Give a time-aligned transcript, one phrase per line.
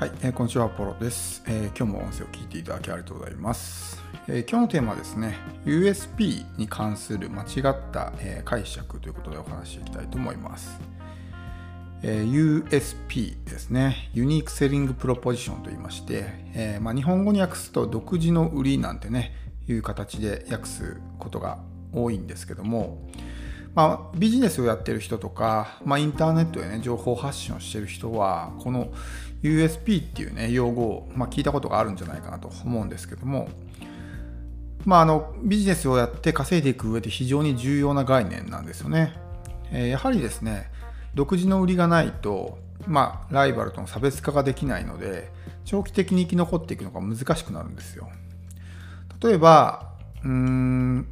[0.00, 4.02] はい、えー、こんにちは、ポロです、えー、今日も音声を聞いていただきありがとうございます。
[4.28, 5.36] えー、今日のテーマはですね、
[5.66, 10.80] USP に関する間違った、え解釈ということでお話していきたいと思います。
[12.02, 16.24] え USP ですね、ユニークセリングプロポジションと言いまして、
[16.54, 19.34] えまあ、日本語に訳すと独自の売りなんてね、
[19.68, 21.58] いう形で訳すことが
[21.92, 23.06] 多いんですけども、
[23.74, 28.92] まあ、ビジネスをやってる人とか、まあ、インターネットでね、情報発信をしてる人は、この
[29.42, 33.48] USP っていうね、用語を、まあ、聞いたことがあるんじゃないかなと思うんですけども、
[34.84, 39.12] まあ、あのビジネスをやって稼いでいく上で非常に重要な概念なんですよね。
[39.72, 40.70] えー、やはりですね、
[41.14, 45.30] 独自の売りがないと、まあ、ライバルとの差別化ができないので、
[45.64, 48.08] 長期的に生き残っていくのが難しくなるんですよ。
[49.22, 49.92] 例えば、
[50.24, 51.06] うーん、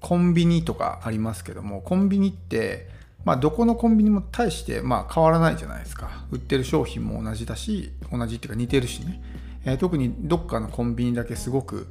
[0.00, 2.88] コンビニとかありますけどもコンビニって
[3.24, 6.24] まあ、どこのコンビニも対してまあ変わらないじゃないですか。
[6.30, 9.22] 売ってる商品も同じだし同じっていうか似てるしね、
[9.66, 11.88] えー、特にどっかのコンビニだけすごく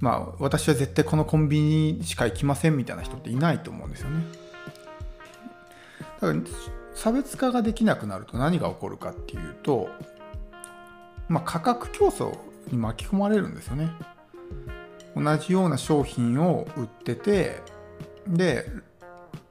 [0.00, 4.24] まあ私は絶対このコンビニしか行きませんみたいな人っていないと思うんですよね。
[6.20, 6.40] だから
[6.94, 9.88] 差別化ができなくなると何が起こるかっていうと、
[11.28, 12.36] まあ、価格競争
[12.70, 13.90] に巻き込まれるんですよね。
[15.16, 17.60] 同じような商品を売ってて
[18.26, 18.66] で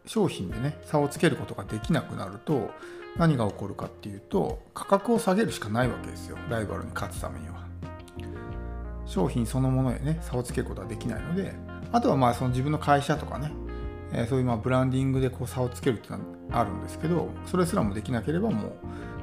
[0.06, 2.72] 商品でね差をつけることができなくなると
[3.18, 6.38] 何が起こるかっていうと価格を下げるしかないわけですよ。
[6.50, 7.68] ライバルに勝つためには。
[9.06, 11.54] 商品そのものへね差をつけることはできないので
[11.92, 13.52] あとはまあその自分の会社とかね、
[14.14, 16.20] え、そういうまブランディングでこう差をつけるっていうの
[16.52, 18.72] はあるんですけどそれすらもできなければもう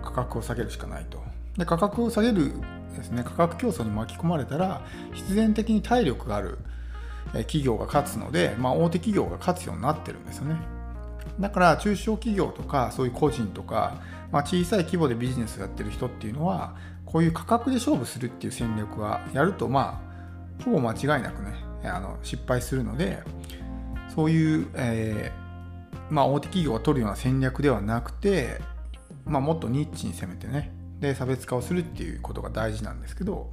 [0.03, 1.23] 価格を下げるしかないと。
[1.56, 2.53] で価格を下げる
[2.97, 3.23] ですね。
[3.23, 6.59] 価格競争に巻き込まれたら必然的に体力がある
[7.33, 10.57] 企業が勝つので、まあ、大手企業が勝つようになってるんですよね。
[11.41, 14.01] だから中小企業とかそういう個人とか、
[14.33, 20.03] まあ、小さい規模でビジネスをやってる人っていうのはこういう価格で勝負するっていう戦略はやるとま
[20.61, 21.55] あほぼ間違いなくね
[21.85, 23.23] あの失敗するので
[24.15, 28.61] そういう、えー、まあ、大手企業が取るような戦略ではなくて、
[29.27, 33.51] まあ、もっとニッチに攻めてねで差別化をするっていうことが大事なんですけど、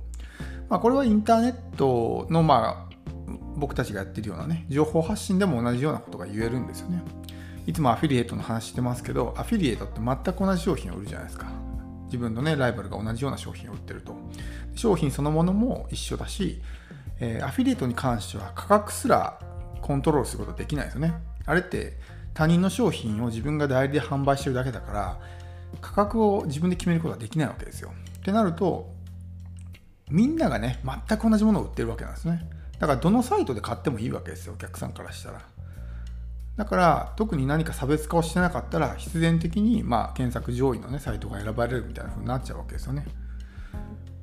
[0.69, 2.93] まあ、これはインターネットのまあ
[3.55, 7.03] 僕たちがやってるようなね情報発信でも同じようなことが言えるんですよね。
[7.65, 11.47] いつもアフィリエイトの話してますけど、アフィリエイトって全く同じ商品を売るじゃないですか。
[12.05, 14.15] 自分のね、ライバルが同じような商品を売ってると。
[14.75, 16.61] 商品そのものも一緒だし、
[17.19, 19.39] えー、アフィリエイトに関しては価格すら
[19.81, 21.13] コントロールすることできないですよね。
[21.45, 21.97] あれって
[22.33, 25.19] 他人の商品を自分が代理で販売してるだけだから、
[25.81, 27.91] 価格を自分で決めることはできないわけですよ。
[28.17, 28.91] ってなると、
[30.09, 32.47] みんながね、全く同じものを売ってるわけなんですね。
[32.79, 35.41] だからどのサイトで買ってもいいわけですよ、お客さんからしたら。
[36.55, 43.07] だから特に何か差別化をしてなかったら必然的にまあ検索上位のねサイトが選ばれるみたいな風になっちゃうわけですよね。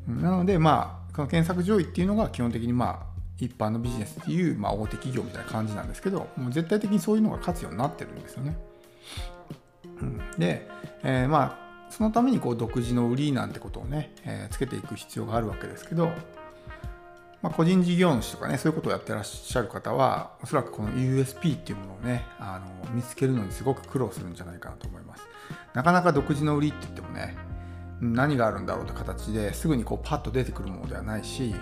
[0.07, 8.57] なのでまあこの検索上位っていうのが基本的にまあ一般のビジネスっていうまあ大手企業みたいな感じなんですけどもう絶対的にそういうのが勝つようになってるんですよね。
[10.01, 10.69] うん、で、
[11.03, 16.11] えー、まあそのためにこう独自の売りなんてことをね、えー、つけていく必要があるわけですけど
[17.43, 25.27] まあ、個人事業主とかねそういうことをやってらっしゃる方はおそらくこの USP っていうものをねあの見つけるのにすごく苦労するんじゃないかなと思います。
[25.73, 27.37] なかなか独自の売りって言ってもね
[28.01, 31.55] 何があるんだろうって形ですぐにこうパッと出てくるものではないし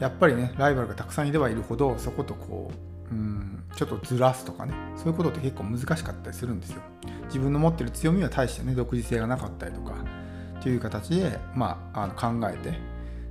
[0.00, 6.82] やっぱりねライバルがたくさんいればいるほどそことこううんちょっとずらすとかねそういうことって結構難しかったりするんですよ
[7.26, 9.94] 自分の持ってる強みは大してね独自性がなかったりとか
[10.58, 12.78] っていう形で、まあ、あの考えて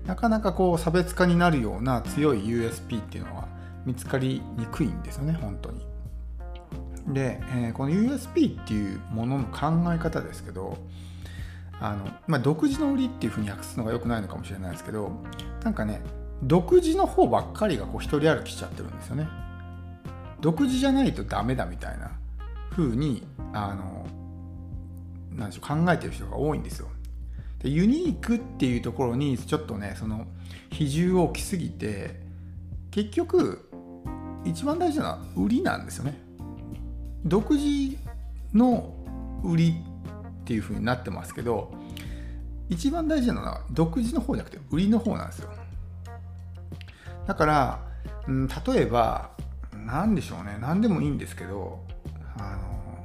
[0.06, 3.48] なかなかこう差別化になるような強い USP っていうのは
[3.86, 5.86] 見つかりにくいんですよね本当に。
[7.08, 10.78] で、えー、この USP っていうものの考え方ですけど
[11.80, 15.12] あの、まあ、独自の売りっていうふうに訳すのが良くないのかもしれないですけど
[15.64, 16.02] なんかね
[16.42, 19.28] 独自の方ばっかりがこう一人歩きしちゃってるんですよね。
[20.46, 22.12] 独自じゃないとダメだみたいな
[22.70, 24.06] 風にあの
[25.32, 26.88] なんでしょう考えてる人が多いんですよ。
[27.64, 30.28] でユニークっていうところにちょっとねその
[30.70, 32.20] 比重を置きすぎて
[32.92, 33.68] 結局
[34.46, 36.16] 一番大事なのは売りなんですよね
[37.24, 37.98] 独自
[38.54, 38.94] の
[39.44, 39.76] 売り
[40.42, 41.74] っていう風になってますけど
[42.70, 45.50] 一番大事なのは独自の方じゃなくて売りの方なんですよ
[47.26, 47.80] だから、
[48.28, 49.35] うん、例えば
[49.86, 50.58] 何でしょうね。
[50.60, 51.80] 何でもいいんですけど
[52.38, 53.04] あの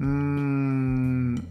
[0.00, 1.48] うーん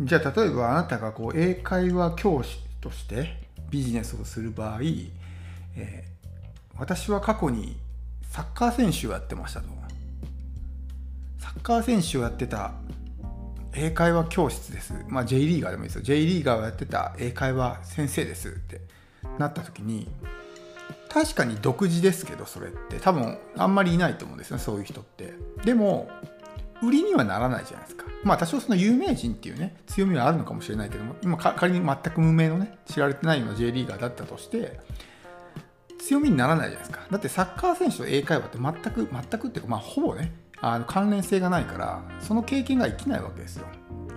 [0.00, 4.80] じゃあ例えばあなたがこう英会話教師としてビジネスをする場合、
[5.76, 7.76] えー、私は過去に
[8.30, 9.76] サッカー選手をやってましたと。
[11.38, 12.72] サッカー選手をやってた
[13.72, 16.02] 英会話教室です、まあ、J リーガーでもいいですよ。
[16.02, 18.80] J リーガーをやってた英会話先生ですって
[19.38, 20.08] なった時に
[21.08, 22.98] 確かに独自ですけどそれって。
[23.00, 25.34] 多分あんまりいないと思うんですよそういう人って。
[25.64, 26.08] でも
[26.82, 28.04] 売りにはならないじゃないですか。
[28.22, 34.78] まあ多少その有名人っていうね強みはあるのかもしれないけども今仮に全く無名のね知られてないような J リーガーだったとして
[35.98, 37.06] 強みにならないじゃないですか。
[37.10, 43.66] だってサッカー選手と英会話って全く全くっていうかまあほぼねあの関連性がないからその経験が生きないわけですよ。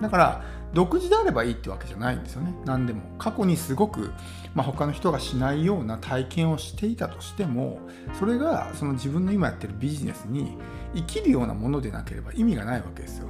[0.00, 2.54] だから独自であればいいってわけじゃないんですよね。
[2.64, 3.02] 何でも。
[3.18, 4.12] 過去にすごく、
[4.54, 7.80] まあ、他の人がしないような体験をしていたとしても
[8.18, 10.56] それがその自分の今やってるビジネスに
[10.94, 13.28] 生きるようなものでなければ意味がないわけですよ。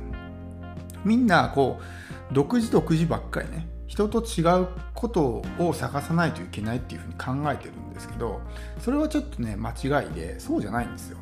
[1.05, 8.41] みんなこう独自独自ばっかりね人と違うことを探さないといけないっていうふうに考えてるんですけど
[8.79, 11.19] それはちょっとね間違いでそうじゃないんですよ。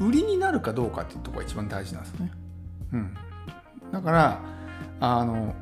[0.00, 2.32] 売りになるかどうかっていうとこが一番大事なんですね。
[2.94, 3.14] うん、
[3.92, 4.53] だから
[5.04, 5.54] あの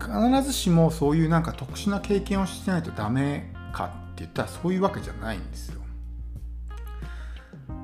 [0.00, 5.82] 必ずしもそういうなんか特殊な経験をしてないとダメかって言ったらそういうわけじゃないんですよ。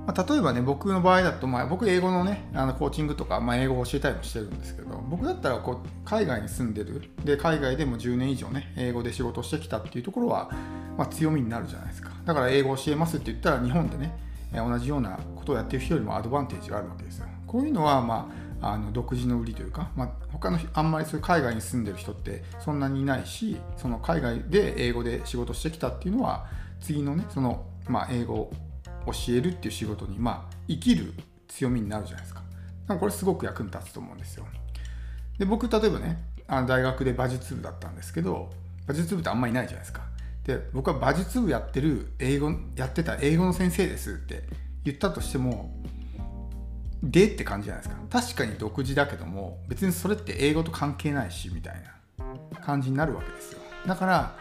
[0.07, 10.51] まあ、例えばね僕の場合だと、まあ、僕英語のねあのコーチングとか、まあ、英語を教えたりもしてるんですけど僕だったらこう海外に住んでるで海外でも10年以上ね英語で仕事してきたっていうところは、
[10.97, 14.15] まあ、強みになるじゃないですかだから英語を教えますって言ったら日本でね
[14.55, 17.27] 同じようなことをやってる人よりもアドバンテージがあるわけですよ。
[17.47, 26.47] こういうのは、まあ、あの独自の売りというか、まあ、他のあんまりそういう海外に住んでる人ってそんなにいないしその海外で英語で仕事してきたっていうのは
[26.81, 28.53] 次のねその、まあ、英語を
[29.07, 31.13] 教えるっていう仕事に、まあ、生きる
[31.47, 32.43] 強みになるじゃないですか。
[32.89, 34.47] かこれすごく役に立つと思うんですよ。
[35.39, 36.19] で僕例えばね
[36.49, 38.51] あの大学で馬術部だったんですけど
[38.87, 40.03] 馬術部ってあんまりいないじゃないですか。
[40.45, 44.45] で僕は馬術部やってる英語やってた英語の先生ですって
[44.83, 45.71] 言ったとしても
[47.03, 48.03] でって感じじゃないですか。
[48.11, 51.75] 確かに独自だけども別にそれって英語と関係ないしみたい
[52.19, 53.61] な感じになるわけですよ。
[53.87, 54.37] だから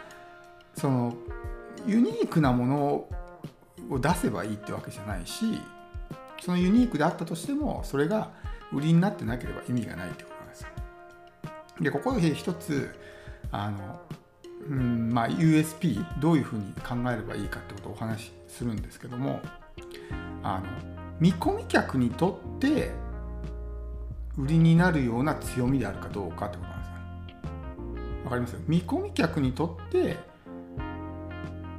[0.75, 1.13] その
[1.85, 2.85] ユニークなもの
[3.89, 5.61] を出せばいいってわけじゃないし
[6.41, 8.31] そのユニークであったとしてもそれが
[8.73, 10.67] 売りになってなければ意味がないってことなんですよ。
[11.81, 12.93] でここで一つ
[13.51, 14.01] あの
[14.69, 19.39] うんまあ、USP どういうふうに考えればいいかってことをお話しするんですけども
[20.43, 22.91] あの見込み客にとって
[24.37, 26.95] 売りになるような強みであるかどうかってことなんですよ。
[28.25, 28.57] わかります？
[28.67, 30.17] 見込み客にとって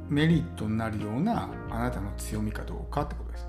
[0.09, 3.47] メリットになるようなあなたの強みかどうかってことです。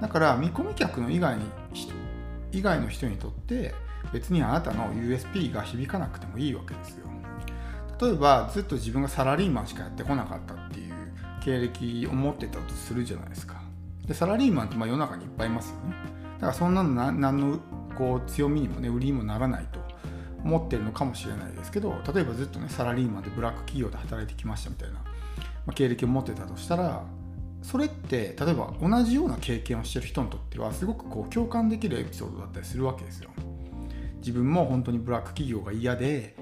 [0.00, 1.44] だから見込み客の以外に
[2.52, 3.74] 以外の人にとって
[4.12, 7.06] 別にあなたの USP が響かなくてもいいわけですよ。
[8.00, 10.94] 例えばずっと自分がサラリーマンしかやってこなかったっていう
[11.42, 13.62] 経歴を持ってたとするじゃないですか
[14.06, 15.96] でサラリーマンってまあ世の中にいっぱいいますよね。
[16.34, 17.58] だからそんなの何の
[17.96, 19.80] こう強みにもね売りにもならないと
[20.44, 25.02] 思ってるのかもしれないですけど例えばずっとねサラリーマンでブラック企業で働いてきましたみたいな、ま
[25.68, 27.04] あ、経歴を持ってたとしたら
[27.62, 33.30] それって例えば同じような経験をしてる人にとってはすごくこう共感できるエピソードだったりするわけですよ。
[34.18, 36.34] 自分も本当にブラック企業が嫌で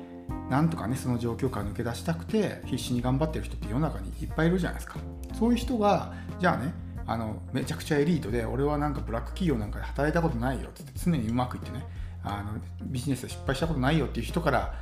[0.50, 4.96] なんとかねその状況から抜け出したくて必死に頑張ってる人って世の中にいっぱいいるじゃないですか。
[5.38, 6.74] そういう人がじゃあね
[7.06, 11.84] あのめちゃくちゃエリートで俺はなんかブラック企業なんかで働いたことないよって常にうまくいってね
[12.24, 14.74] あのビジネスで失敗したことないよっていう人から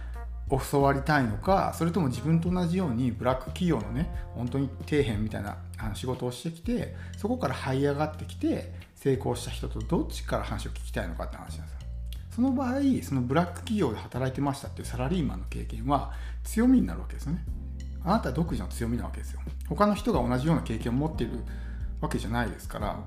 [0.51, 11.81] 教わりたいのかそれとも自分と同じようにブラック企業のね本当に底辺みたいなあの仕事をしてきてそこから這い上がってきて成功した人とどっちから話を聞きたいのかって話なんですよ。
[12.31, 16.13] その場合そのブラック企業で働いてましたっていうサラリーマンの経験は
[16.45, 17.45] 強みになるわけですよね。
[18.05, 19.41] あなた独自の強みなわけですよ。
[19.69, 21.33] 他の人が同じような経験を持っている
[22.01, 22.99] わけじゃないですから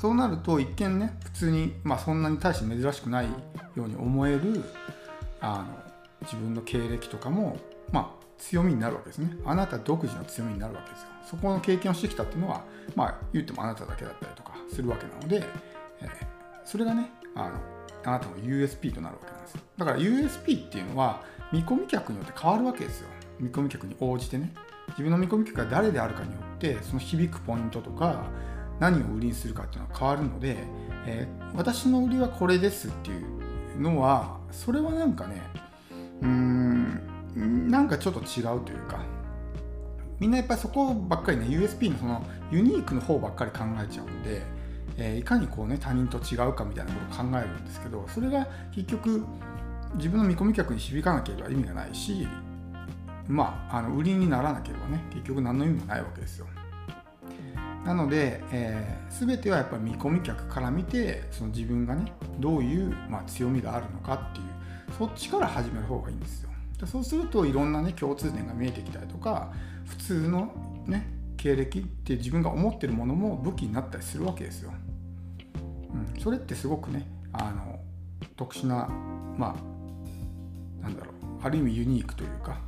[0.00, 3.32] そうなると一見ね普通に、まあ、そんなに大して珍しくないよ
[3.76, 4.64] うに思える
[5.40, 5.66] あの
[6.22, 7.58] 自分の経歴とかも、
[7.92, 9.36] まあ、強みになるわけですね。
[9.44, 11.08] あなた独自の強みになるわけですよ。
[11.30, 12.64] そこの経験をしてきたっていうのは
[12.96, 15.44] まあ言ってもあなただけだったりとかするわけなので、
[16.00, 16.08] えー、
[16.64, 17.54] それがねあの
[18.04, 21.22] あなたの USP となるわけなんですだから USP っていうのは
[21.52, 23.08] 見込み客によって変わるわけですよ。
[23.38, 24.52] 見込み客に応じてね。
[24.90, 28.24] 自分の見込み客が誰であるかによってその響くポイントとか
[28.80, 30.56] 何を売りにするかっていうのは変わるので、
[31.06, 35.42] えー、私の売りはこれですっていうのはそれはなんかね
[36.20, 39.00] うーんなんかちょっと違うというか
[40.18, 44.42] みんなやっぱりそこばっかりね USP のそのユニークの方ばっかり考えちゃうんで
[45.00, 49.24] えー、いかにこうね他人と違うかみたいなことを考えるんですけどそれが結局
[49.94, 52.26] 自分の見込み客に響かなければ意味がないし
[53.28, 56.46] まああの売りにならなければね結局何の意味もないわけですよ。
[57.84, 64.44] なので、えー、全てはやっぱり見込み客から見てその自分がねどういう、まあ、強みがあるのかっていう
[64.98, 66.50] そっちから始める方がいいんですよ。
[66.78, 69.52] でそうするといろんなね共通点が見えてきたりとか
[69.86, 70.52] 普通の
[70.86, 74.72] ね経歴って自分が思ってるものも武器になったりするわけですよ、
[76.14, 77.80] うん、それってすごくねあの
[78.36, 78.88] 特殊な
[79.36, 82.60] まあなんだろうある意味ユニークというか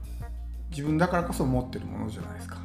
[0.70, 2.58] 自分だからこそ持ってるものじゃないですか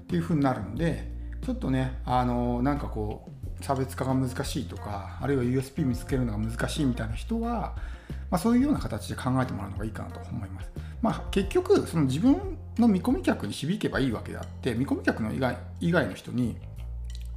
[0.00, 1.10] っていう風になるんで
[1.44, 7.76] ちょっとねあのなんかこう差別化が難しいとかあるいは USP 見つけるのが難しいみたいな人は、
[8.30, 10.70] まあ、そういうような形で考えてもらうのがいいかなと思います。
[11.02, 16.56] まあ、結局その自分の見込み客に響けばいいわけであって見込み客の以外以外の人に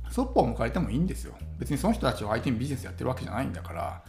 [0.10, 1.34] そっぽを向かれてもいいんですよ。
[1.58, 4.04] 別にその人たちを相手にビジネスやってるわけじゃないんだから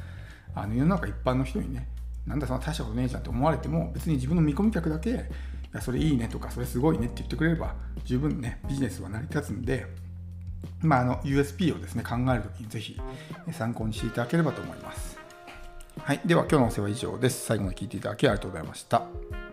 [0.55, 1.89] あの世の中一般の人にね
[2.27, 5.25] なんだその大したことねえじゃんって思われても別に自分の見込み客だけ
[5.73, 7.75] やそれいいねとかそれすごいねって言ってくれれば
[8.05, 9.87] 十分ねビジネスは成り立つんで
[10.83, 13.01] まあ、あの USP をですね考える時にぜひ
[13.53, 15.19] 参考にしていただければと思います。
[15.99, 17.45] はい、では今日のお世話は以上です。
[17.47, 19.50] 最後まで聞いていただきありがとうございました。